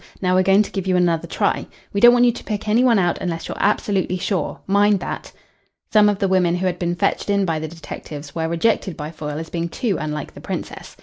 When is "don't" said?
2.01-2.11